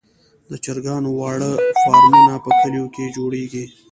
د 0.49 0.51
چرګانو 0.63 1.09
واړه 1.19 1.51
فارمونه 1.81 2.33
په 2.43 2.49
کليو 2.59 2.85
کې 2.95 3.13
جوړیږي. 3.15 3.65